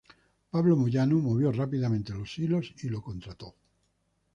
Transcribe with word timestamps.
Pablo 0.49 0.75
Moyano 0.75 1.19
movió 1.19 1.51
rápidamente 1.51 2.15
los 2.15 2.39
hilos 2.39 2.73
y 2.81 2.89
lo 2.89 3.03
contrató. 3.03 3.53